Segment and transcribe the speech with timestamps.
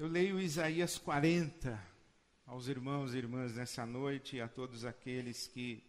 [0.00, 1.78] Eu leio Isaías 40
[2.46, 5.84] aos irmãos e irmãs nessa noite e a todos aqueles que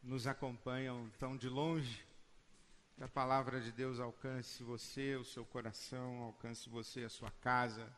[0.00, 2.06] nos acompanham tão de longe.
[2.94, 7.92] Que a palavra de Deus alcance você, o seu coração, alcance você, a sua casa,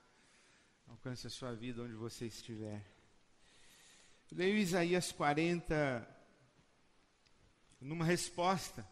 [0.89, 2.83] alcance a sua vida onde você estiver.
[4.33, 6.17] Eu leio Isaías 40
[7.79, 8.89] numa resposta,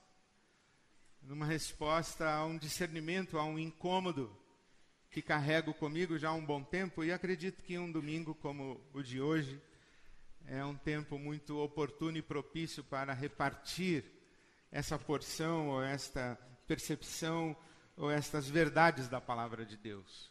[1.23, 4.31] numa resposta a um discernimento, a um incômodo
[5.11, 9.03] que carrego comigo já há um bom tempo e acredito que um domingo como o
[9.03, 9.61] de hoje
[10.47, 14.05] é um tempo muito oportuno e propício para repartir
[14.71, 17.57] essa porção ou esta percepção
[17.97, 20.31] ou estas verdades da palavra de Deus.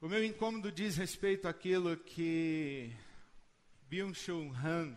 [0.00, 2.92] O meu incômodo diz respeito àquilo que
[3.90, 4.96] Byung-Chul Han,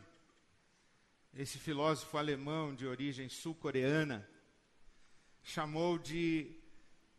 [1.34, 4.28] esse filósofo alemão de origem sul-coreana,
[5.42, 6.61] chamou de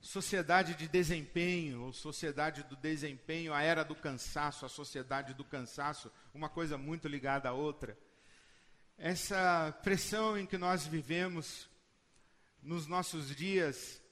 [0.03, 6.11] sociedade de desempenho, ou sociedade do desempenho, a era do cansaço, a sociedade do cansaço,
[6.35, 7.97] uma coisa muito ligada à outra.
[8.99, 11.69] Essa pressão em que nós vivemos
[12.61, 14.03] nos nossos dias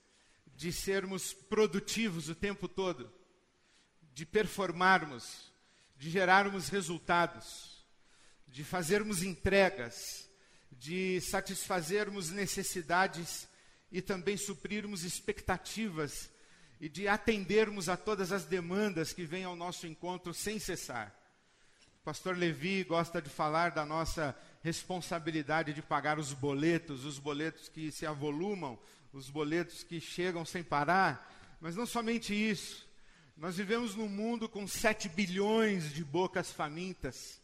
[0.55, 3.13] de sermos produtivos o tempo todo,
[4.15, 5.53] de performarmos,
[5.97, 7.85] de gerarmos resultados,
[8.47, 10.29] de fazermos entregas,
[10.71, 13.50] de satisfazermos necessidades
[13.91, 16.31] e também suprirmos expectativas
[16.81, 21.15] e de atendermos a todas as demandas que vêm ao nosso encontro sem cessar.
[22.01, 27.69] O pastor Levi gosta de falar da nossa responsabilidade de pagar os boletos, os boletos
[27.69, 28.79] que se avolumam,
[29.13, 32.89] os boletos que chegam sem parar, mas não somente isso.
[33.37, 37.41] Nós vivemos num mundo com 7 bilhões de bocas famintas.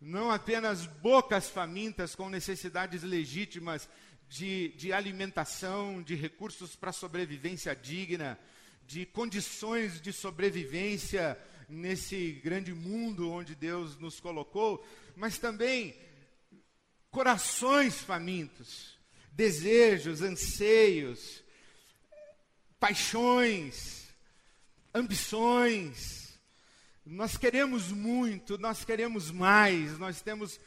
[0.00, 3.88] Não apenas bocas famintas com necessidades legítimas
[4.30, 8.38] de, de alimentação, de recursos para sobrevivência digna,
[8.86, 11.36] de condições de sobrevivência
[11.68, 14.86] nesse grande mundo onde Deus nos colocou,
[15.16, 15.96] mas também
[17.10, 18.96] corações famintos,
[19.32, 21.42] desejos, anseios,
[22.78, 24.06] paixões,
[24.94, 26.38] ambições.
[27.04, 30.60] Nós queremos muito, nós queremos mais, nós temos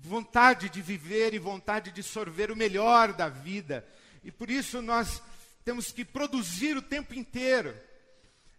[0.00, 3.86] vontade de viver e vontade de sorver o melhor da vida.
[4.22, 5.22] E por isso nós
[5.64, 7.76] temos que produzir o tempo inteiro.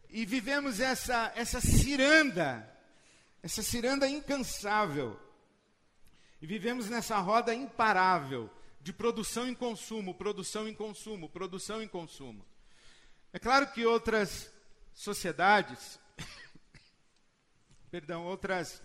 [0.10, 2.68] E vivemos essa, essa ciranda,
[3.42, 5.20] essa ciranda incansável.
[6.42, 8.50] E vivemos nessa roda imparável
[8.82, 12.46] de produção em consumo, produção em consumo, produção em consumo.
[13.32, 14.52] É claro que outras
[14.94, 16.00] sociedades,
[17.92, 18.82] perdão, outras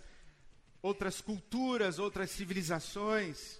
[0.85, 3.59] outras culturas, outras civilizações,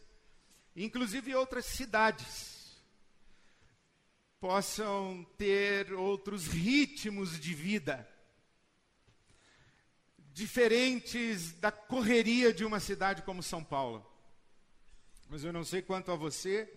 [0.76, 2.78] inclusive outras cidades,
[4.40, 8.08] possam ter outros ritmos de vida,
[10.32, 14.06] diferentes da correria de uma cidade como São Paulo.
[15.28, 16.72] Mas eu não sei quanto a você,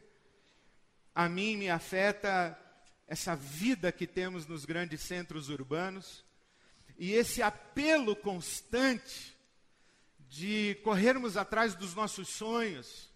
[1.14, 2.58] a mim me afeta
[3.06, 6.24] essa vida que temos nos grandes centros urbanos
[6.96, 9.36] e esse apelo constante
[10.28, 13.10] de corrermos atrás dos nossos sonhos,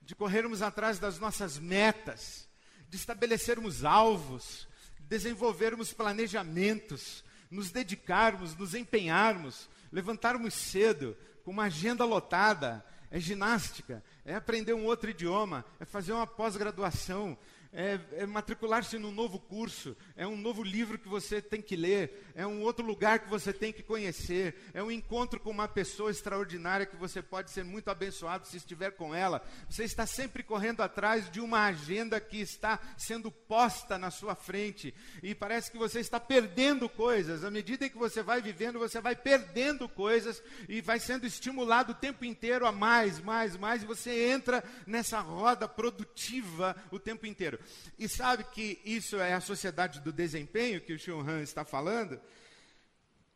[0.00, 2.48] de corrermos atrás das nossas metas,
[2.88, 4.68] de estabelecermos alvos,
[5.00, 12.84] desenvolvermos planejamentos, nos dedicarmos, nos empenharmos, levantarmos cedo, com uma agenda lotada.
[13.10, 17.38] É ginástica, é aprender um outro idioma, é fazer uma pós-graduação,
[17.74, 22.24] é, é matricular-se num novo curso, é um novo livro que você tem que ler,
[22.34, 26.10] é um outro lugar que você tem que conhecer, é um encontro com uma pessoa
[26.10, 29.44] extraordinária que você pode ser muito abençoado se estiver com ela.
[29.68, 34.94] Você está sempre correndo atrás de uma agenda que está sendo posta na sua frente
[35.20, 37.44] e parece que você está perdendo coisas.
[37.44, 41.96] À medida que você vai vivendo, você vai perdendo coisas e vai sendo estimulado o
[41.96, 47.58] tempo inteiro a mais, mais, mais, e você entra nessa roda produtiva o tempo inteiro.
[47.98, 52.20] E sabe que isso é a sociedade do desempenho que o Xion Han está falando?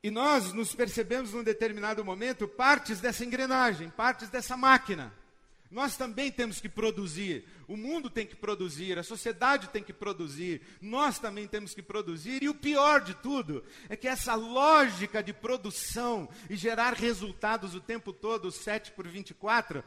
[0.02, 5.12] E nós nos percebemos num determinado momento partes dessa engrenagem, partes dessa máquina.
[5.70, 10.62] Nós também temos que produzir, o mundo tem que produzir, a sociedade tem que produzir,
[10.80, 15.34] nós também temos que produzir, e o pior de tudo é que essa lógica de
[15.34, 19.84] produção e gerar resultados o tempo todo, 7 por 24,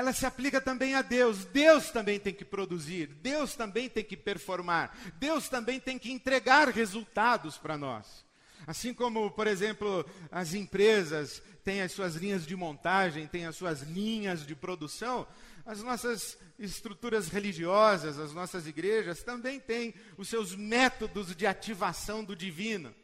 [0.00, 1.44] ela se aplica também a Deus.
[1.44, 6.68] Deus também tem que produzir, Deus também tem que performar, Deus também tem que entregar
[6.68, 8.24] resultados para nós.
[8.66, 13.82] Assim como, por exemplo, as empresas têm as suas linhas de montagem, têm as suas
[13.82, 15.26] linhas de produção,
[15.66, 22.34] as nossas estruturas religiosas, as nossas igrejas também têm os seus métodos de ativação do
[22.34, 22.94] divino.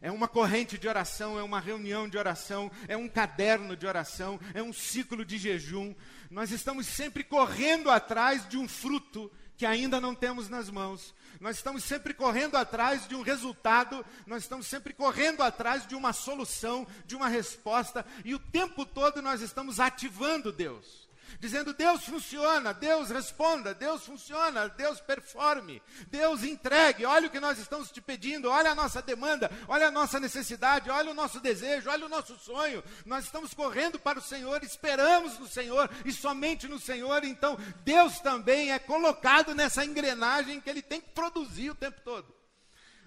[0.00, 4.38] É uma corrente de oração, é uma reunião de oração, é um caderno de oração,
[4.54, 5.94] é um ciclo de jejum.
[6.30, 11.14] Nós estamos sempre correndo atrás de um fruto que ainda não temos nas mãos.
[11.40, 16.12] Nós estamos sempre correndo atrás de um resultado, nós estamos sempre correndo atrás de uma
[16.12, 21.05] solução, de uma resposta, e o tempo todo nós estamos ativando Deus
[21.38, 27.04] dizendo: Deus funciona, Deus responda, Deus funciona, Deus performe, Deus entregue.
[27.04, 30.90] Olha o que nós estamos te pedindo, olha a nossa demanda, olha a nossa necessidade,
[30.90, 32.82] olha o nosso desejo, olha o nosso sonho.
[33.04, 37.24] Nós estamos correndo para o Senhor, esperamos no Senhor e somente no Senhor.
[37.24, 42.34] Então, Deus também é colocado nessa engrenagem que ele tem que produzir o tempo todo.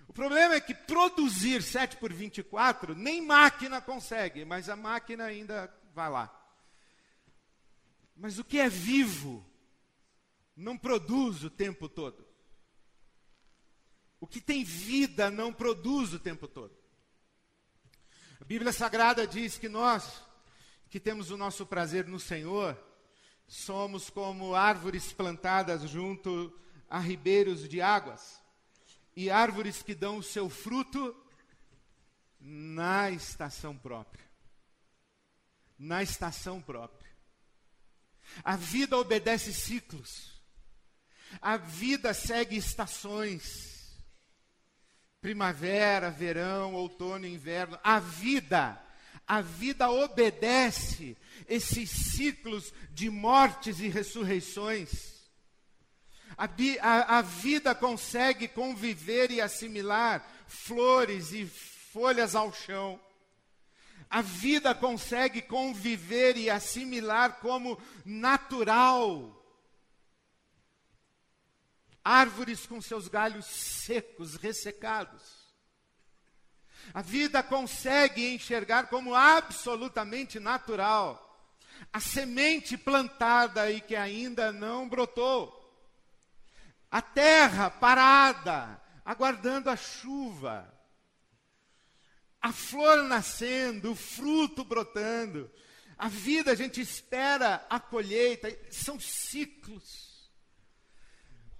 [0.07, 5.71] O problema é que produzir 7 por 24, nem máquina consegue, mas a máquina ainda
[5.93, 6.38] vai lá.
[8.19, 9.45] Mas o que é vivo
[10.53, 12.27] não produz o tempo todo.
[14.19, 16.77] O que tem vida não produz o tempo todo.
[18.41, 20.21] A Bíblia Sagrada diz que nós,
[20.89, 22.77] que temos o nosso prazer no Senhor,
[23.47, 26.53] somos como árvores plantadas junto
[26.89, 28.43] a ribeiros de águas,
[29.15, 31.15] e árvores que dão o seu fruto
[32.37, 34.25] na estação própria.
[35.77, 36.98] Na estação própria.
[38.43, 40.39] A vida obedece ciclos.
[41.41, 43.97] A vida segue estações.
[45.21, 47.77] Primavera, verão, outono, inverno.
[47.83, 48.81] A vida,
[49.27, 51.17] a vida obedece
[51.47, 55.19] esses ciclos de mortes e ressurreições.
[56.37, 56.45] A,
[56.81, 62.99] a, a, vida consegue conviver e assimilar flores e folhas ao chão
[64.09, 69.35] a vida consegue conviver e assimilar como natural.
[72.03, 75.37] Árvores com seus galhos secos, ressecados.
[76.91, 81.27] A vida consegue enxergar como absolutamente natural
[81.93, 85.55] a semente plantada e que ainda não brotou.
[86.89, 90.78] A terra parada, aguardando a chuva
[92.41, 95.49] a flor nascendo, o fruto brotando.
[95.97, 100.29] A vida, a gente espera a colheita, são ciclos.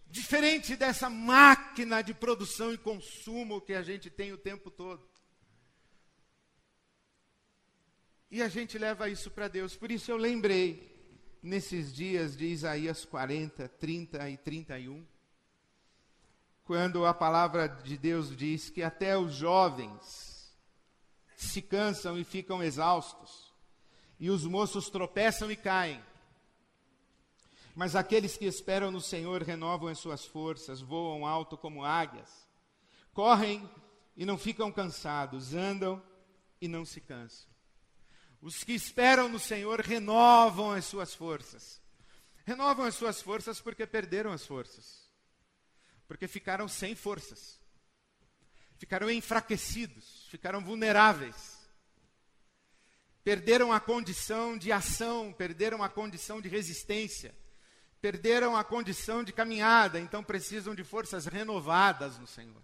[0.08, 5.08] Diferente dessa máquina de produção e consumo que a gente tem o tempo todo.
[8.32, 9.76] E a gente leva isso para Deus.
[9.76, 10.98] Por isso eu lembrei,
[11.42, 15.06] nesses dias de Isaías 40, 30 e 31,
[16.64, 20.29] quando a palavra de Deus diz que até os jovens
[21.46, 23.54] se cansam e ficam exaustos,
[24.20, 26.04] e os moços tropeçam e caem.
[27.74, 32.30] Mas aqueles que esperam no Senhor renovam as suas forças, voam alto como águias,
[33.14, 33.70] correm
[34.18, 36.04] e não ficam cansados, andam
[36.60, 37.48] e não se cansam.
[38.42, 41.82] Os que esperam no Senhor renovam as suas forças.
[42.46, 45.10] Renovam as suas forças porque perderam as forças.
[46.06, 47.60] Porque ficaram sem forças
[48.80, 51.60] ficaram enfraquecidos, ficaram vulneráveis.
[53.24, 57.36] Perderam a condição de ação, perderam a condição de resistência,
[58.02, 62.64] perderam a condição de caminhada, então precisam de forças renovadas no Senhor.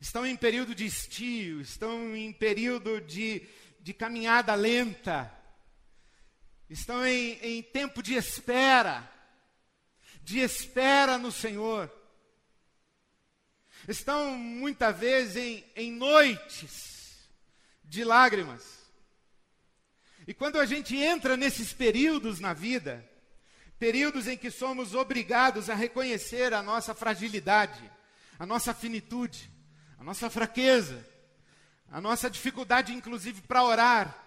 [0.00, 3.48] Estão em período de estio, estão em período de,
[3.80, 5.32] de caminhada lenta,
[6.68, 9.08] estão em, em tempo de espera,
[10.20, 11.88] de espera no Senhor
[13.88, 17.18] estão muitas vezes em, em noites
[17.84, 18.84] de lágrimas.
[20.26, 23.04] E quando a gente entra nesses períodos na vida,
[23.78, 27.90] períodos em que somos obrigados a reconhecer a nossa fragilidade,
[28.38, 29.50] a nossa finitude,
[29.98, 31.06] a nossa fraqueza,
[31.90, 34.24] a nossa dificuldade, inclusive, para orar,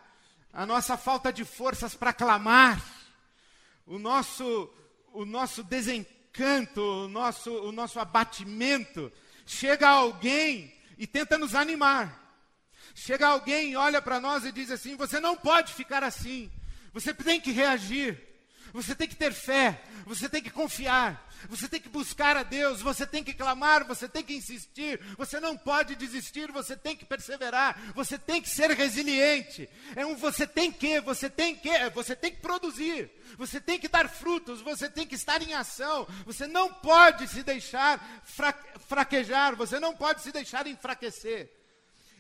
[0.54, 2.84] a nossa falta de forças para clamar,
[3.86, 4.72] o nosso,
[5.14, 9.12] o nosso desencanto, o nosso, o nosso abatimento,
[9.48, 12.22] Chega alguém e tenta nos animar.
[12.94, 16.52] Chega alguém e olha para nós e diz assim: você não pode ficar assim.
[16.92, 18.27] Você tem que reagir.
[18.74, 19.82] Você tem que ter fé.
[20.06, 21.28] Você tem que confiar.
[21.50, 25.40] Você tem que buscar a Deus, você tem que clamar, você tem que insistir, você
[25.40, 29.70] não pode desistir, você tem que perseverar, você tem que ser resiliente.
[29.96, 33.88] É um você tem que, você tem que, você tem que produzir, você tem que
[33.88, 38.24] dar frutos, você tem que estar em ação, você não pode se deixar
[38.88, 41.57] fraquejar, você não pode se deixar enfraquecer.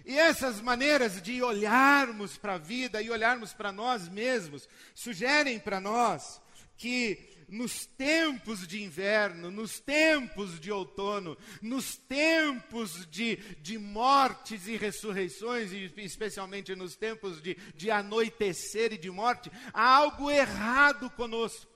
[0.07, 5.81] E essas maneiras de olharmos para a vida e olharmos para nós mesmos sugerem para
[5.81, 6.41] nós
[6.77, 14.77] que nos tempos de inverno, nos tempos de outono, nos tempos de, de mortes e
[14.77, 21.69] ressurreições, e especialmente nos tempos de, de anoitecer e de morte, há algo errado conosco.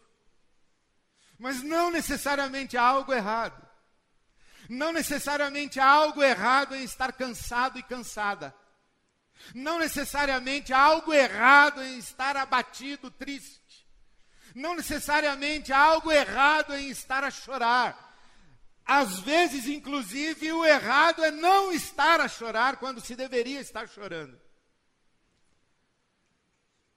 [1.38, 3.71] Mas não necessariamente há algo errado.
[4.72, 8.56] Não necessariamente há algo errado em estar cansado e cansada.
[9.54, 13.86] Não necessariamente há algo errado em estar abatido, triste.
[14.56, 18.16] Não necessariamente há algo errado em estar a chorar.
[18.86, 24.40] Às vezes, inclusive, o errado é não estar a chorar quando se deveria estar chorando.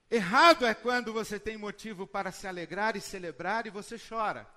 [0.09, 4.49] Errado é quando você tem motivo para se alegrar e celebrar e você chora.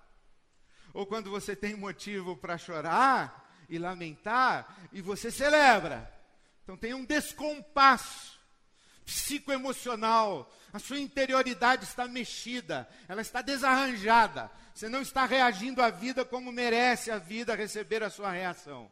[0.98, 6.12] Ou quando você tem motivo para chorar e lamentar e você celebra.
[6.64, 8.40] Então tem um descompasso
[9.06, 10.52] psicoemocional.
[10.74, 14.50] A sua interioridade está mexida, ela está desarranjada.
[14.74, 18.92] Você não está reagindo à vida como merece a vida receber a sua reação.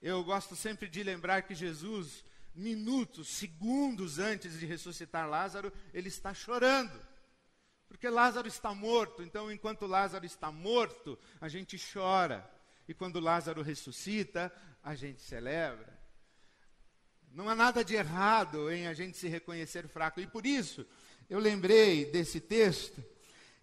[0.00, 2.24] Eu gosto sempre de lembrar que Jesus,
[2.54, 7.13] minutos, segundos antes de ressuscitar Lázaro, ele está chorando.
[7.94, 12.44] Porque Lázaro está morto, então enquanto Lázaro está morto, a gente chora.
[12.88, 15.96] E quando Lázaro ressuscita, a gente celebra.
[17.30, 20.20] Não há nada de errado em a gente se reconhecer fraco.
[20.20, 20.84] E por isso,
[21.30, 23.00] eu lembrei desse texto.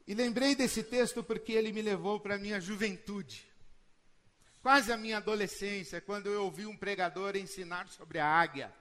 [0.08, 3.46] E lembrei desse texto porque ele me levou para a minha juventude.
[4.62, 8.74] Quase a minha adolescência, quando eu ouvi um pregador ensinar sobre a águia.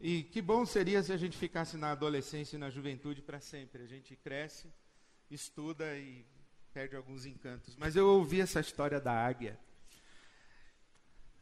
[0.00, 3.82] E que bom seria se a gente ficasse na adolescência e na juventude para sempre.
[3.82, 4.70] A gente cresce,
[5.30, 6.24] estuda e
[6.72, 7.74] perde alguns encantos.
[7.76, 9.58] Mas eu ouvi essa história da águia.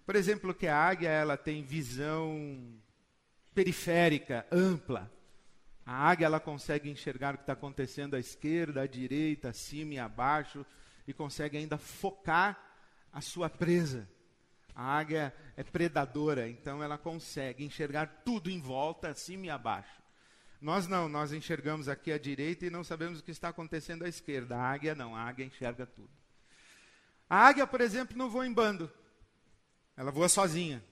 [0.06, 2.78] Por exemplo, que a águia ela tem visão
[3.54, 5.10] periférica, ampla.
[5.84, 9.98] A águia ela consegue enxergar o que está acontecendo à esquerda, à direita, acima e
[9.98, 10.64] abaixo,
[11.06, 12.58] e consegue ainda focar
[13.12, 14.08] a sua presa.
[14.74, 20.02] A águia é predadora, então ela consegue enxergar tudo em volta, acima e abaixo.
[20.60, 24.08] Nós não, nós enxergamos aqui à direita e não sabemos o que está acontecendo à
[24.08, 24.56] esquerda.
[24.56, 26.10] A águia não, a águia enxerga tudo.
[27.28, 28.90] A águia, por exemplo, não voa em bando.
[29.96, 30.82] Ela voa sozinha.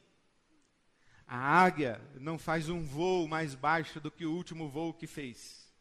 [1.26, 5.72] A águia não faz um voo mais baixo do que o último voo que fez.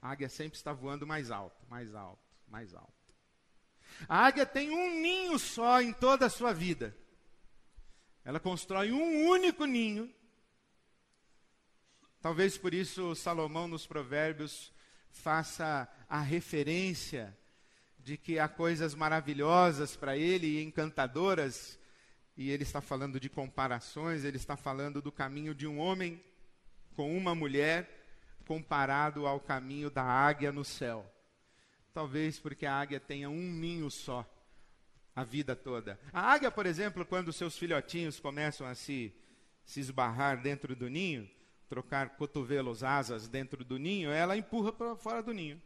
[0.00, 2.92] A águia sempre está voando mais alto, mais alto, mais alto.
[4.08, 6.96] A águia tem um ninho só em toda a sua vida.
[8.24, 10.10] Ela constrói um único ninho.
[12.20, 14.72] Talvez por isso Salomão nos Provérbios
[15.10, 17.36] faça a referência
[17.98, 21.78] de que há coisas maravilhosas para ele e encantadoras
[22.36, 26.22] e ele está falando de comparações, ele está falando do caminho de um homem
[26.96, 27.88] com uma mulher
[28.46, 31.08] comparado ao caminho da águia no céu.
[31.92, 34.28] Talvez porque a águia tenha um ninho só
[35.14, 35.98] a vida toda.
[36.12, 39.14] A águia, por exemplo, quando seus filhotinhos começam a se,
[39.64, 41.28] se esbarrar dentro do ninho,
[41.68, 45.60] trocar cotovelos, asas dentro do ninho, ela empurra para fora do ninho.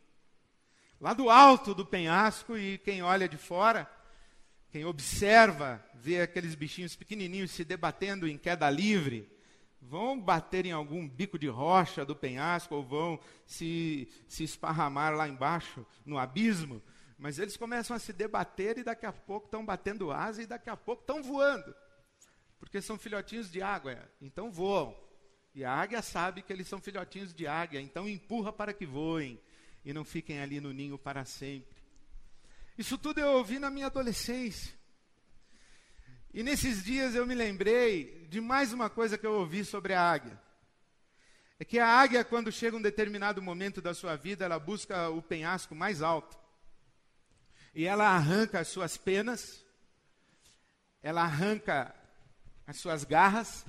[1.00, 3.88] Lá do alto do penhasco, e quem olha de fora
[4.70, 9.28] quem observa, vê aqueles bichinhos pequenininhos se debatendo em queda livre,
[9.80, 15.26] vão bater em algum bico de rocha do penhasco ou vão se, se esparramar lá
[15.26, 16.82] embaixo, no abismo,
[17.18, 20.70] mas eles começam a se debater e daqui a pouco estão batendo asa e daqui
[20.70, 21.74] a pouco estão voando,
[22.60, 24.96] porque são filhotinhos de água, então voam.
[25.54, 29.40] E a águia sabe que eles são filhotinhos de águia, então empurra para que voem
[29.84, 31.82] e não fiquem ali no ninho para sempre.
[32.76, 34.72] Isso tudo eu ouvi na minha adolescência.
[36.32, 40.00] E nesses dias eu me lembrei de mais uma coisa que eu ouvi sobre a
[40.00, 40.40] águia.
[41.58, 45.20] É que a águia, quando chega um determinado momento da sua vida, ela busca o
[45.20, 46.37] penhasco mais alto.
[47.78, 49.64] E ela arranca as suas penas,
[51.00, 51.94] ela arranca
[52.66, 53.64] as suas garras,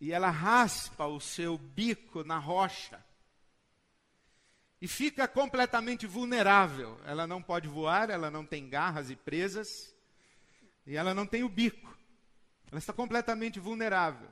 [0.00, 3.00] e ela raspa o seu bico na rocha
[4.80, 7.00] e fica completamente vulnerável.
[7.04, 9.94] Ela não pode voar, ela não tem garras e presas,
[10.84, 11.96] e ela não tem o bico.
[12.72, 14.28] Ela está completamente vulnerável.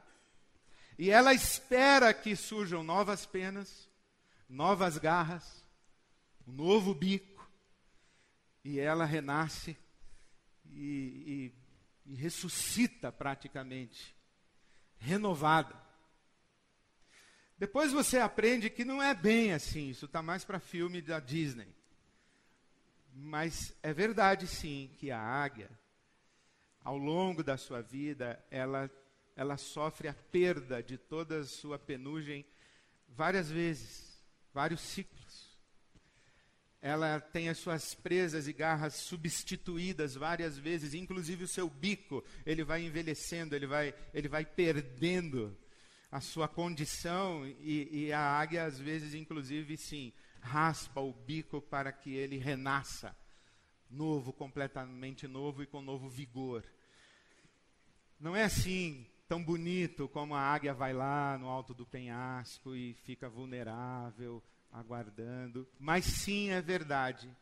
[0.98, 3.88] E ela espera que surjam novas penas,
[4.48, 5.64] novas garras,
[6.44, 7.35] um novo bico,
[8.66, 9.76] e ela renasce
[10.64, 11.52] e,
[12.04, 14.12] e, e ressuscita praticamente,
[14.98, 15.72] renovada.
[17.56, 21.72] Depois você aprende que não é bem assim, isso está mais para filme da Disney.
[23.14, 25.70] Mas é verdade sim que a águia,
[26.82, 28.90] ao longo da sua vida, ela,
[29.36, 32.44] ela sofre a perda de toda a sua penugem
[33.06, 34.20] várias vezes,
[34.52, 35.45] vários ciclos.
[36.86, 42.62] Ela tem as suas presas e garras substituídas várias vezes, inclusive o seu bico, ele
[42.62, 45.58] vai envelhecendo, ele vai, ele vai perdendo
[46.12, 51.90] a sua condição e, e a águia às vezes, inclusive, sim, raspa o bico para
[51.90, 53.16] que ele renasça
[53.90, 56.64] novo, completamente novo e com novo vigor.
[58.20, 62.94] Não é assim tão bonito como a águia vai lá no alto do penhasco e
[62.94, 64.40] fica vulnerável,
[64.76, 65.66] aguardando.
[65.78, 67.34] Mas sim é verdade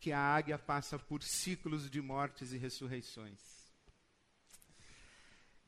[0.00, 3.40] que a águia passa por ciclos de mortes e ressurreições.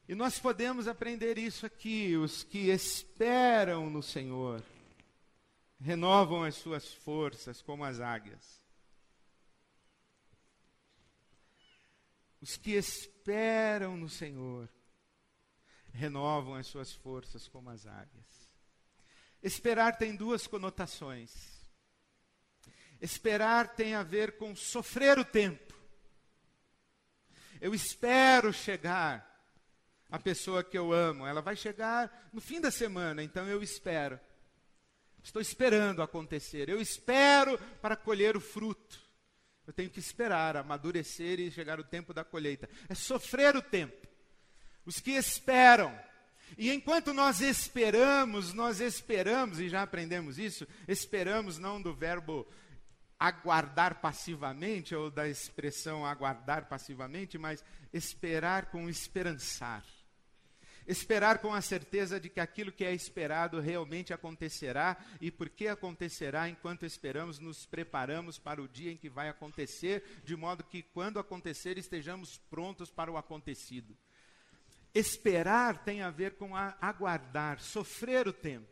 [0.08, 2.16] E nós podemos aprender isso aqui.
[2.16, 4.62] Os que esperam no Senhor
[5.78, 8.60] renovam as suas forças como as águias.
[12.40, 14.68] Os que esperam no Senhor
[15.92, 18.49] renovam as suas forças como as águias.
[19.42, 21.32] Esperar tem duas conotações.
[23.00, 25.74] Esperar tem a ver com sofrer o tempo.
[27.60, 29.26] Eu espero chegar
[30.10, 31.26] a pessoa que eu amo.
[31.26, 34.20] Ela vai chegar no fim da semana, então eu espero.
[35.22, 36.68] Estou esperando acontecer.
[36.68, 39.00] Eu espero para colher o fruto.
[39.66, 42.68] Eu tenho que esperar amadurecer e chegar o tempo da colheita.
[42.88, 44.06] É sofrer o tempo.
[44.84, 45.96] Os que esperam.
[46.58, 52.46] E enquanto nós esperamos, nós esperamos, e já aprendemos isso, esperamos não do verbo
[53.18, 59.84] aguardar passivamente, ou da expressão aguardar passivamente, mas esperar com esperançar.
[60.86, 66.48] Esperar com a certeza de que aquilo que é esperado realmente acontecerá, e porque acontecerá,
[66.48, 71.18] enquanto esperamos, nos preparamos para o dia em que vai acontecer, de modo que, quando
[71.18, 73.96] acontecer, estejamos prontos para o acontecido.
[74.94, 78.68] Esperar tem a ver com a aguardar, sofrer o tempo.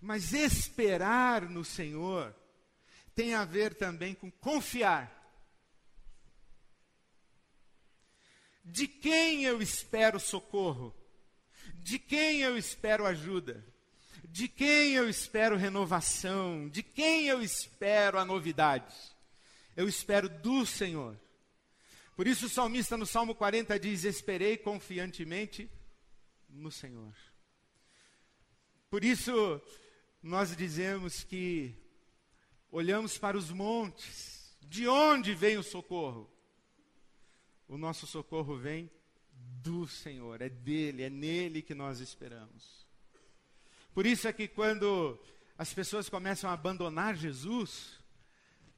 [0.00, 2.34] Mas esperar no Senhor
[3.14, 5.10] tem a ver também com confiar.
[8.64, 10.94] De quem eu espero socorro?
[11.74, 13.64] De quem eu espero ajuda?
[14.24, 16.68] De quem eu espero renovação?
[16.68, 18.94] De quem eu espero a novidade?
[19.76, 21.16] Eu espero do Senhor.
[22.16, 25.68] Por isso o salmista no Salmo 40 diz: Esperei confiantemente
[26.48, 27.14] no Senhor.
[28.88, 29.60] Por isso
[30.22, 31.74] nós dizemos que
[32.70, 36.30] olhamos para os montes, de onde vem o socorro?
[37.66, 38.90] O nosso socorro vem
[39.32, 42.86] do Senhor, é dele, é nele que nós esperamos.
[43.92, 45.18] Por isso é que quando
[45.56, 47.98] as pessoas começam a abandonar Jesus,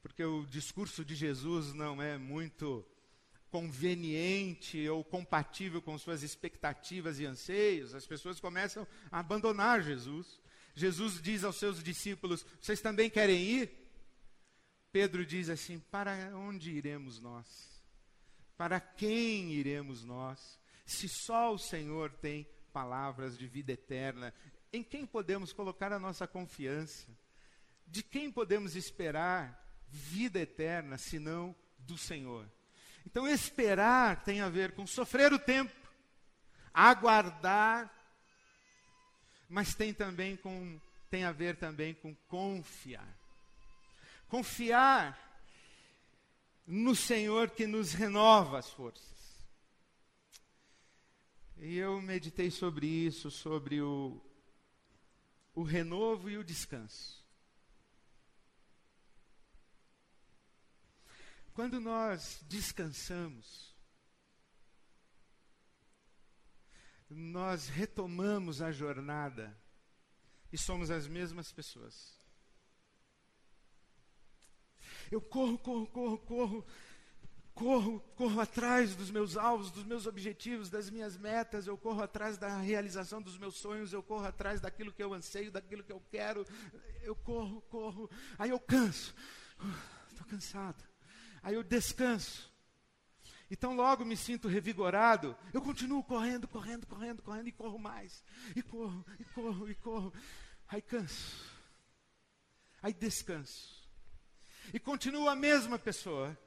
[0.01, 2.85] porque o discurso de Jesus não é muito
[3.49, 10.41] conveniente ou compatível com suas expectativas e anseios, as pessoas começam a abandonar Jesus.
[10.75, 13.71] Jesus diz aos seus discípulos: Vocês também querem ir?
[14.91, 17.81] Pedro diz assim: Para onde iremos nós?
[18.57, 20.59] Para quem iremos nós?
[20.85, 24.33] Se só o Senhor tem palavras de vida eterna,
[24.71, 27.07] em quem podemos colocar a nossa confiança?
[27.85, 32.49] De quem podemos esperar vida eterna, senão do Senhor?
[33.07, 35.73] Então, esperar tem a ver com sofrer o tempo,
[36.73, 37.89] aguardar,
[39.47, 40.77] mas tem também com
[41.09, 43.17] tem a ver também com confiar.
[44.27, 45.17] Confiar
[46.67, 49.41] no Senhor que nos renova as forças.
[51.55, 54.21] E eu meditei sobre isso, sobre o,
[55.55, 57.25] o renovo e o descanso.
[61.57, 63.75] Quando nós descansamos,
[67.09, 69.59] nós retomamos a jornada
[70.53, 72.15] e somos as mesmas pessoas.
[75.09, 76.65] Eu corro, corro, corro, corro,
[77.55, 82.37] corro, corro atrás dos meus alvos, dos meus objetivos, das minhas metas, eu corro atrás
[82.37, 86.03] da realização dos meus sonhos, eu corro atrás daquilo que eu anseio, daquilo que eu
[86.11, 86.45] quero.
[87.01, 89.15] Eu corro, corro, aí eu canso.
[90.07, 90.96] Estou cansado
[91.41, 92.51] aí eu descanso.
[93.49, 98.23] Então logo me sinto revigorado, eu continuo correndo, correndo, correndo, correndo e corro mais.
[98.55, 100.13] E corro, e corro, e corro.
[100.67, 101.45] Aí canso.
[102.81, 103.87] Aí descanso.
[104.73, 106.37] E continuo a mesma pessoa,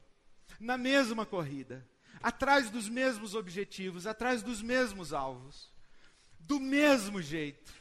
[0.59, 1.89] na mesma corrida,
[2.23, 5.73] atrás dos mesmos objetivos, atrás dos mesmos alvos,
[6.39, 7.73] do mesmo jeito.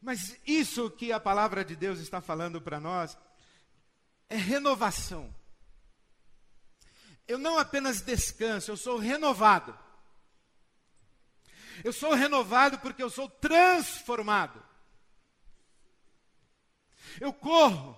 [0.00, 3.16] Mas isso que a palavra de Deus está falando para nós
[4.28, 5.34] é renovação
[7.26, 9.78] eu não apenas descanso, eu sou renovado.
[11.82, 14.62] Eu sou renovado porque eu sou transformado.
[17.20, 17.96] Eu corro,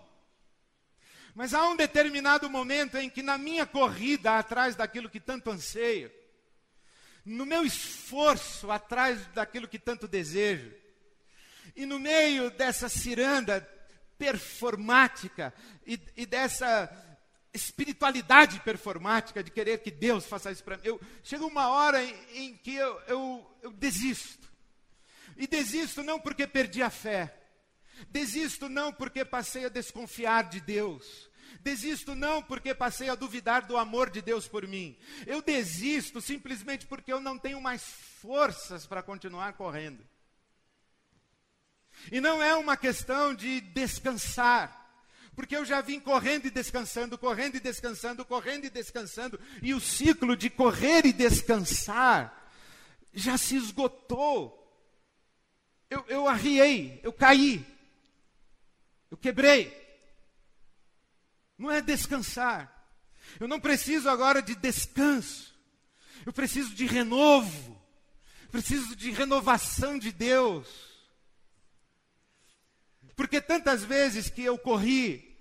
[1.34, 6.10] Mas há um determinado momento em que, na minha corrida atrás daquilo que tanto anseio,
[7.26, 10.72] no meu esforço atrás daquilo que tanto desejo,
[11.74, 13.60] e no meio dessa ciranda
[14.16, 15.52] performática
[15.86, 16.86] e, e dessa
[17.56, 22.14] espiritualidade performática de querer que Deus faça isso para mim, eu, chega uma hora em,
[22.34, 24.46] em que eu, eu, eu desisto.
[25.36, 27.36] E desisto não porque perdi a fé,
[28.10, 31.30] Desisto não porque passei a desconfiar de Deus.
[31.60, 34.96] Desisto não porque passei a duvidar do amor de Deus por mim.
[35.26, 40.06] Eu desisto simplesmente porque eu não tenho mais forças para continuar correndo.
[42.12, 44.85] E não é uma questão de descansar,
[45.36, 49.80] porque eu já vim correndo e descansando, correndo e descansando, correndo e descansando, e o
[49.80, 52.50] ciclo de correr e descansar
[53.12, 54.62] já se esgotou.
[55.90, 57.64] Eu, eu arriei, eu caí,
[59.10, 59.84] eu quebrei.
[61.58, 62.72] Não é descansar.
[63.38, 65.54] Eu não preciso agora de descanso.
[66.24, 67.76] Eu preciso de renovo.
[68.50, 70.95] Preciso de renovação de Deus.
[73.16, 75.34] Porque tantas vezes que eu corri,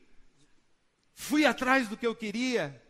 [1.14, 2.82] fui atrás do que eu queria,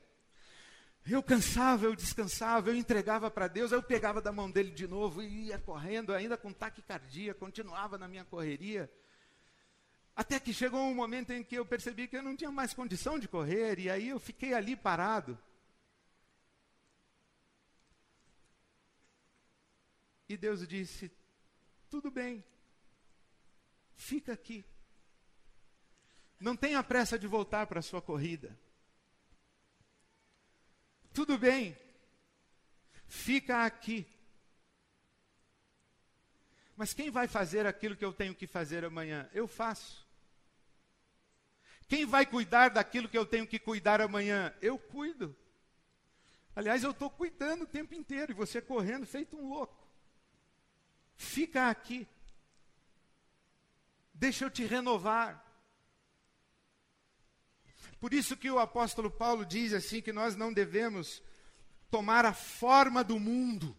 [1.08, 5.24] eu cansava, eu descansava, eu entregava para Deus, eu pegava da mão dele de novo
[5.24, 8.90] e ia correndo, ainda com taquicardia, continuava na minha correria.
[10.16, 13.18] Até que chegou um momento em que eu percebi que eu não tinha mais condição
[13.18, 15.38] de correr, e aí eu fiquei ali parado.
[20.30, 21.12] E Deus disse:
[21.90, 22.44] Tudo bem,
[23.96, 24.64] fica aqui.
[26.40, 28.58] Não tenha pressa de voltar para a sua corrida.
[31.14, 31.78] Tudo bem,
[33.08, 34.06] fica aqui.
[36.76, 39.30] Mas quem vai fazer aquilo que eu tenho que fazer amanhã?
[39.34, 40.06] Eu faço.
[41.88, 44.54] Quem vai cuidar daquilo que eu tenho que cuidar amanhã?
[44.62, 45.36] Eu cuido.
[46.56, 49.88] Aliás, eu estou cuidando o tempo inteiro e você correndo feito um louco.
[51.16, 52.08] Fica aqui.
[54.14, 55.45] Deixa eu te renovar.
[58.00, 61.22] Por isso que o apóstolo Paulo diz assim que nós não devemos
[61.90, 63.76] tomar a forma do mundo.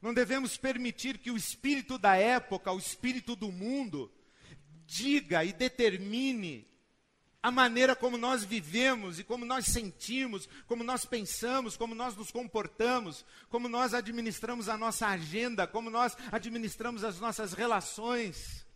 [0.00, 4.10] Não devemos permitir que o espírito da época, o espírito do mundo,
[4.86, 6.66] diga e determine
[7.42, 12.30] a maneira como nós vivemos e como nós sentimos, como nós pensamos, como nós nos
[12.30, 18.66] comportamos, como nós administramos a nossa agenda, como nós administramos as nossas relações.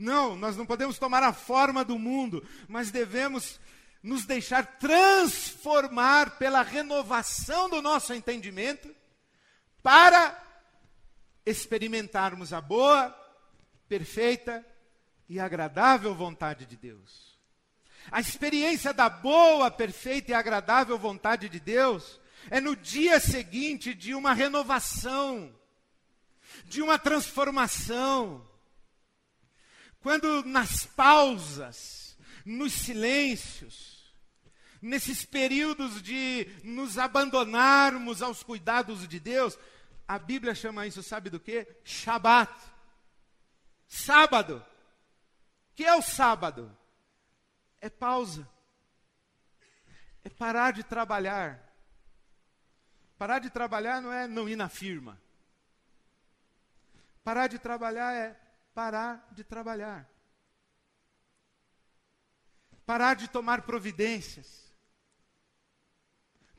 [0.00, 3.60] Não, nós não podemos tomar a forma do mundo, mas devemos
[4.02, 8.88] nos deixar transformar pela renovação do nosso entendimento
[9.82, 10.42] para
[11.44, 13.14] experimentarmos a boa,
[13.86, 14.64] perfeita
[15.28, 17.38] e agradável vontade de Deus.
[18.10, 22.18] A experiência da boa, perfeita e agradável vontade de Deus
[22.50, 25.54] é no dia seguinte de uma renovação,
[26.64, 28.48] de uma transformação.
[30.00, 34.14] Quando nas pausas, nos silêncios,
[34.80, 39.58] nesses períodos de nos abandonarmos aos cuidados de Deus,
[40.08, 41.66] a Bíblia chama isso, sabe do que?
[41.84, 42.52] Shabat.
[43.86, 44.64] Sábado.
[45.72, 46.76] O que é o sábado?
[47.80, 48.46] é pausa.
[50.22, 51.58] É parar de trabalhar.
[53.16, 55.20] Parar de trabalhar não é não ir na firma.
[57.24, 58.36] Parar de trabalhar é
[58.74, 60.08] parar de trabalhar.
[62.86, 64.74] Parar de tomar providências.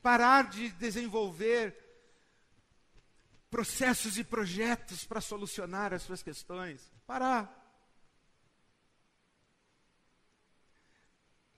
[0.01, 1.77] Parar de desenvolver
[3.49, 6.89] processos e projetos para solucionar as suas questões.
[7.05, 7.57] Parar.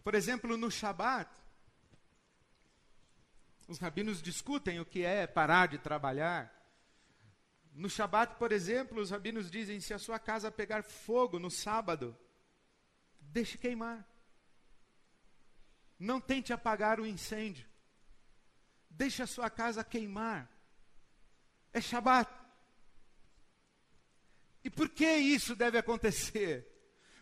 [0.04, 1.30] Por exemplo, no Shabat,
[3.68, 6.63] os rabinos discutem o que é parar de trabalhar.
[7.74, 12.18] No Shabat, por exemplo, os rabinos dizem: se a sua casa pegar fogo no sábado,
[13.20, 14.08] deixe queimar.
[15.98, 17.68] Não tente apagar o incêndio.
[18.90, 20.50] Deixe a sua casa queimar.
[21.72, 22.32] É Shabat.
[24.64, 26.68] E por que isso deve acontecer?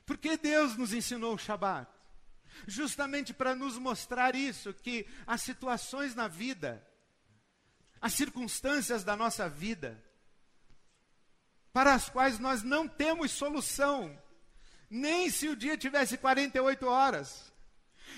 [0.05, 1.89] Porque Deus nos ensinou o Shabat
[2.67, 6.85] justamente para nos mostrar isso, que as situações na vida,
[7.99, 10.03] as circunstâncias da nossa vida,
[11.73, 14.17] para as quais nós não temos solução,
[14.89, 17.51] nem se o dia tivesse 48 horas,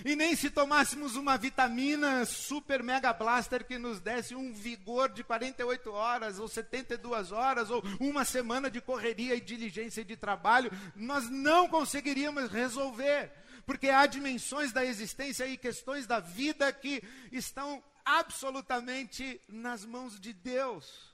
[0.03, 5.23] e nem se tomássemos uma vitamina super mega blaster que nos desse um vigor de
[5.23, 10.71] 48 horas, ou 72 horas, ou uma semana de correria e diligência e de trabalho,
[10.95, 13.31] nós não conseguiríamos resolver.
[13.65, 20.33] Porque há dimensões da existência e questões da vida que estão absolutamente nas mãos de
[20.33, 21.12] Deus.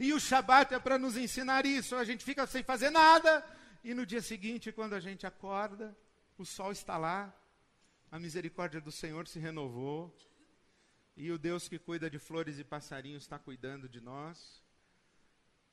[0.00, 1.96] E o Shabat é para nos ensinar isso.
[1.96, 3.44] A gente fica sem fazer nada,
[3.84, 5.96] e no dia seguinte, quando a gente acorda,
[6.38, 7.34] o sol está lá,
[8.10, 10.16] a misericórdia do Senhor se renovou,
[11.16, 14.62] e o Deus que cuida de flores e passarinhos está cuidando de nós.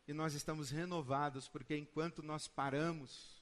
[0.08, 3.42] E nós estamos renovados, porque enquanto nós paramos,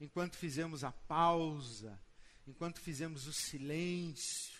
[0.00, 1.98] enquanto fizemos a pausa,
[2.46, 4.51] enquanto fizemos o silêncio,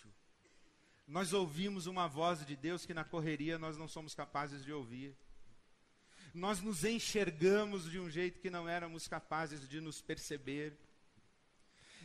[1.07, 5.15] nós ouvimos uma voz de Deus que na correria nós não somos capazes de ouvir.
[6.33, 10.77] Nós nos enxergamos de um jeito que não éramos capazes de nos perceber.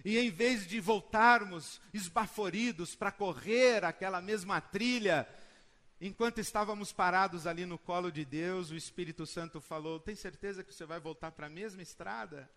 [0.05, 5.29] E em vez de voltarmos esbaforidos para correr aquela mesma trilha,
[6.01, 10.75] enquanto estávamos parados ali no colo de Deus, o Espírito Santo falou: Tem certeza que
[10.75, 12.51] você vai voltar para a mesma estrada?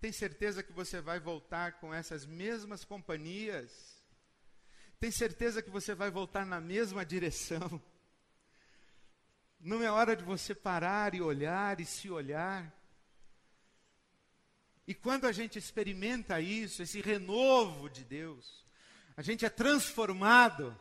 [0.00, 3.89] Tem certeza que você vai voltar com essas mesmas companhias?
[5.00, 7.82] Tem certeza que você vai voltar na mesma direção?
[9.58, 12.70] Não é hora de você parar e olhar e se olhar?
[14.86, 18.62] E quando a gente experimenta isso, esse renovo de Deus,
[19.16, 20.78] a gente é transformado,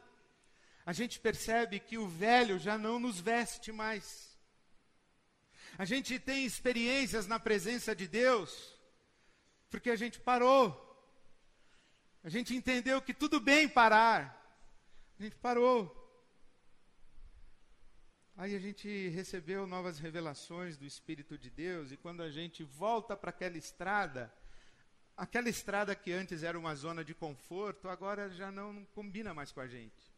[0.86, 4.38] a gente percebe que o velho já não nos veste mais.
[5.78, 8.78] A gente tem experiências na presença de Deus,
[9.70, 10.89] porque a gente parou
[12.24, 14.36] a gente entendeu que tudo bem parar.
[15.18, 15.96] A gente parou.
[18.36, 23.16] Aí a gente recebeu novas revelações do Espírito de Deus, e quando a gente volta
[23.18, 24.34] para aquela estrada,
[25.18, 29.60] aquela estrada que antes era uma zona de conforto, agora já não combina mais com
[29.60, 30.10] a gente.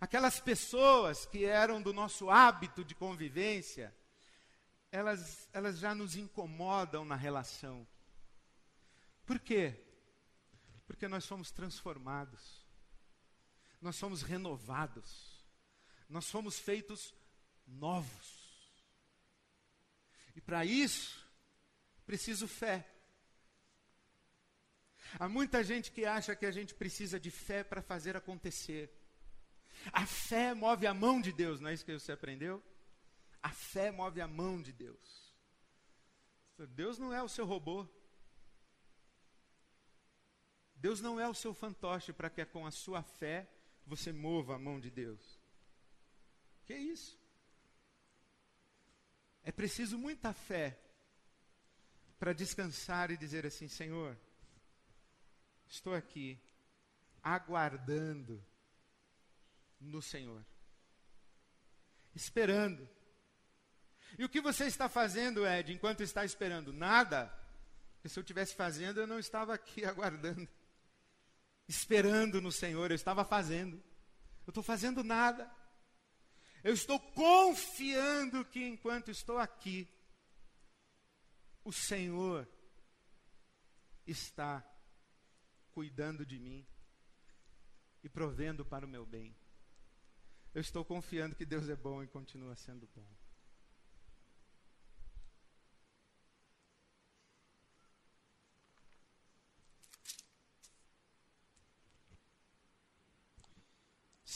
[0.00, 3.94] Aquelas pessoas que eram do nosso hábito de convivência,
[4.90, 7.86] elas, elas já nos incomodam na relação.
[9.24, 9.80] Por quê?
[10.90, 12.66] Porque nós somos transformados,
[13.80, 15.40] nós somos renovados,
[16.08, 17.14] nós somos feitos
[17.64, 18.74] novos.
[20.34, 21.24] E para isso,
[22.04, 22.92] preciso fé.
[25.16, 28.92] Há muita gente que acha que a gente precisa de fé para fazer acontecer.
[29.92, 32.60] A fé move a mão de Deus, não é isso que você aprendeu?
[33.40, 35.32] A fé move a mão de Deus.
[36.70, 37.88] Deus não é o seu robô.
[40.80, 43.46] Deus não é o seu fantoche para que com a sua fé
[43.86, 45.38] você mova a mão de Deus.
[46.64, 47.20] Que isso?
[49.42, 50.78] É preciso muita fé
[52.18, 54.16] para descansar e dizer assim: Senhor,
[55.68, 56.40] estou aqui
[57.22, 58.42] aguardando
[59.78, 60.42] no Senhor,
[62.14, 62.88] esperando.
[64.18, 66.72] E o que você está fazendo, Ed, enquanto está esperando?
[66.72, 67.26] Nada.
[67.94, 70.48] Porque se eu estivesse fazendo, eu não estava aqui aguardando
[71.70, 73.76] esperando no Senhor, eu estava fazendo.
[74.44, 75.48] Eu estou fazendo nada.
[76.64, 79.88] Eu estou confiando que enquanto estou aqui,
[81.64, 82.48] o Senhor
[84.04, 84.68] está
[85.70, 86.66] cuidando de mim
[88.02, 89.34] e provendo para o meu bem.
[90.52, 93.19] Eu estou confiando que Deus é bom e continua sendo bom.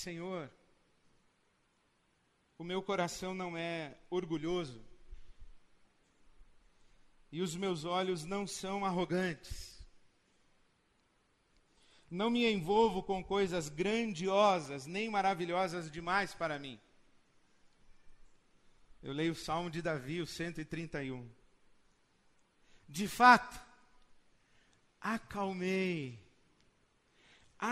[0.05, 0.51] Senhor,
[2.59, 4.85] o meu coração não é orgulhoso
[7.33, 9.83] e os meus olhos não são arrogantes.
[12.11, 16.79] Não me envolvo com coisas grandiosas nem maravilhosas demais para mim.
[19.03, 21.27] Eu leio o Salmo de Davi, o 131.
[22.87, 23.59] De fato,
[25.01, 26.24] acalmei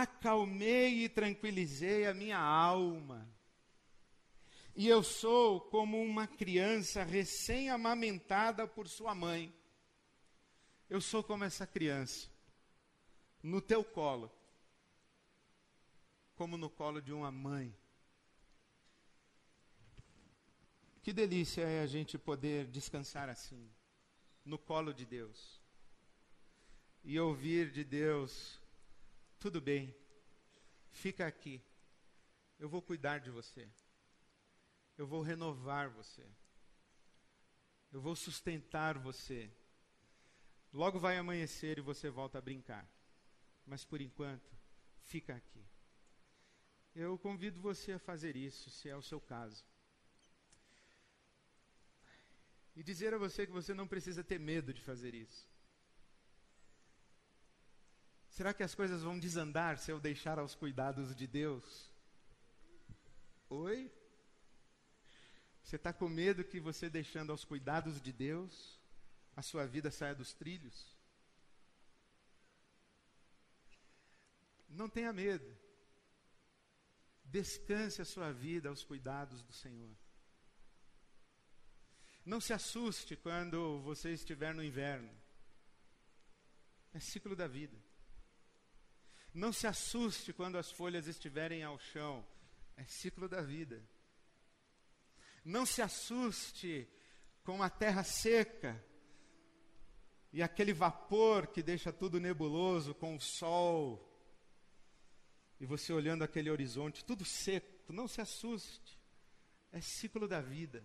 [0.00, 3.28] acalmei e tranquilizei a minha alma.
[4.74, 9.54] E eu sou como uma criança recém-amamentada por sua mãe.
[10.88, 12.28] Eu sou como essa criança,
[13.42, 14.30] no teu colo,
[16.34, 17.74] como no colo de uma mãe.
[21.02, 23.70] Que delícia é a gente poder descansar assim,
[24.44, 25.60] no colo de Deus,
[27.02, 28.61] e ouvir de Deus
[29.42, 29.92] tudo bem,
[30.92, 31.60] fica aqui.
[32.60, 33.68] Eu vou cuidar de você.
[34.96, 36.24] Eu vou renovar você.
[37.90, 39.50] Eu vou sustentar você.
[40.72, 42.88] Logo vai amanhecer e você volta a brincar.
[43.66, 44.48] Mas por enquanto,
[45.00, 45.66] fica aqui.
[46.94, 49.64] Eu convido você a fazer isso, se é o seu caso.
[52.76, 55.51] E dizer a você que você não precisa ter medo de fazer isso.
[58.32, 61.92] Será que as coisas vão desandar se eu deixar aos cuidados de Deus?
[63.50, 63.92] Oi?
[65.62, 68.80] Você está com medo que você deixando aos cuidados de Deus,
[69.36, 70.96] a sua vida saia dos trilhos?
[74.66, 75.54] Não tenha medo.
[77.22, 79.94] Descanse a sua vida aos cuidados do Senhor.
[82.24, 85.14] Não se assuste quando você estiver no inverno.
[86.94, 87.81] É ciclo da vida.
[89.32, 92.24] Não se assuste quando as folhas estiverem ao chão.
[92.76, 93.82] É ciclo da vida.
[95.44, 96.88] Não se assuste
[97.42, 98.82] com a terra seca
[100.32, 104.08] e aquele vapor que deixa tudo nebuloso com o sol.
[105.60, 108.98] E você olhando aquele horizonte, tudo seco, não se assuste.
[109.70, 110.84] É ciclo da vida.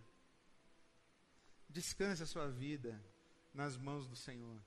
[1.70, 3.04] Descanse a sua vida
[3.54, 4.62] nas mãos do Senhor.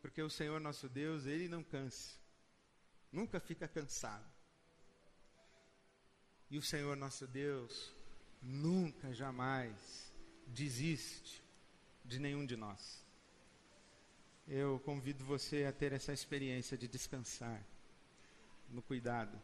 [0.00, 2.18] Porque o Senhor nosso Deus, Ele não cansa,
[3.10, 4.24] nunca fica cansado.
[6.50, 7.92] E o Senhor nosso Deus
[8.40, 10.12] nunca, jamais
[10.46, 11.42] desiste
[12.04, 13.04] de nenhum de nós.
[14.46, 17.62] Eu convido você a ter essa experiência de descansar
[18.70, 19.38] no cuidado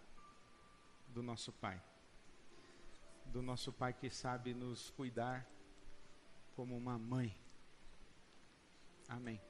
[1.09, 1.83] do nosso Pai.
[3.27, 5.47] Do nosso Pai que sabe nos cuidar
[6.57, 7.37] como uma mãe.
[9.09, 9.41] Amém.